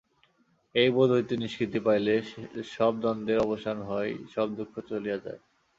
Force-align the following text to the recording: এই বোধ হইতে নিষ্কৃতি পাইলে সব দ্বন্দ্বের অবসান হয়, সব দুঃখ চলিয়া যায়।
এই 0.75 0.89
বোধ 0.95 1.09
হইতে 1.15 1.33
নিষ্কৃতি 1.41 1.79
পাইলে 1.85 2.13
সব 2.75 2.93
দ্বন্দ্বের 3.01 3.39
অবসান 3.39 3.77
হয়, 3.89 4.11
সব 4.33 4.47
দুঃখ 4.57 4.73
চলিয়া 4.89 5.17
যায়। 5.25 5.39